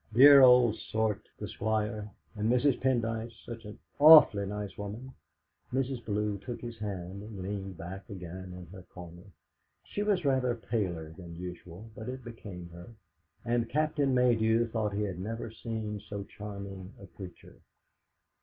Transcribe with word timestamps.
Dear 0.11 0.41
old 0.41 0.77
sort, 0.79 1.29
the 1.37 1.47
Squire, 1.47 2.09
and 2.35 2.51
Mrs. 2.51 2.81
Pendyce 2.81 3.33
such 3.45 3.65
an 3.65 3.77
awf'ly 3.99 4.47
nice 4.47 4.75
woman." 4.75 5.13
Mrs. 5.71 6.03
Bellew 6.03 6.39
took 6.39 6.59
his 6.59 6.79
hand, 6.79 7.21
and 7.21 7.39
leaned 7.43 7.77
back 7.77 8.09
again 8.09 8.51
in 8.51 8.65
her 8.71 8.81
corner. 8.81 9.25
She 9.83 10.01
was 10.01 10.25
rather 10.25 10.55
paler 10.55 11.11
than 11.11 11.35
usual, 11.35 11.91
but 11.95 12.09
it 12.09 12.23
became 12.23 12.67
her, 12.69 12.95
and 13.45 13.69
Captain 13.69 14.15
Maydew 14.15 14.69
thought 14.71 14.93
he 14.95 15.03
had 15.03 15.19
never 15.19 15.51
seen 15.51 15.99
so 16.09 16.23
charming 16.23 16.93
a 16.99 17.05
creature. 17.05 17.57